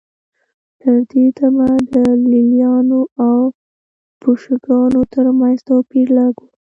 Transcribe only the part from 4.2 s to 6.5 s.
بوشنګانو ترمنځ توپیر لږ و